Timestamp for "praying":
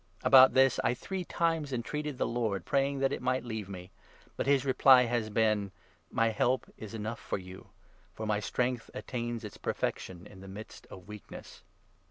2.65-2.95